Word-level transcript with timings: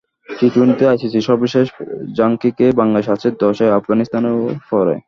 টি 0.29 0.47
টোয়েন্টিতে 0.53 0.85
আইসিসির 0.87 1.27
সর্বশেষ 1.29 1.65
র্যাঙ্কিংয়ে 2.17 2.67
বাংলাদেশ 2.79 3.07
আছে 3.15 3.27
দশে, 3.41 3.65
আফগানিস্তানেরও 3.79 4.41
পরে। 4.69 4.95